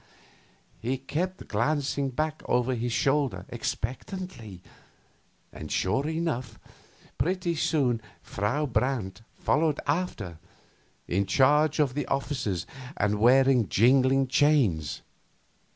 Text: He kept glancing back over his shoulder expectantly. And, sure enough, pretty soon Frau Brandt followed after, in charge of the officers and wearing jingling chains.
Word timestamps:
He 0.81 0.97
kept 0.97 1.47
glancing 1.47 2.09
back 2.09 2.41
over 2.45 2.73
his 2.73 2.91
shoulder 2.91 3.45
expectantly. 3.49 4.59
And, 5.53 5.71
sure 5.71 6.07
enough, 6.09 6.57
pretty 7.19 7.53
soon 7.53 8.01
Frau 8.23 8.65
Brandt 8.65 9.21
followed 9.35 9.79
after, 9.85 10.39
in 11.07 11.27
charge 11.27 11.77
of 11.77 11.93
the 11.93 12.07
officers 12.07 12.65
and 12.97 13.19
wearing 13.19 13.69
jingling 13.69 14.25
chains. 14.25 15.03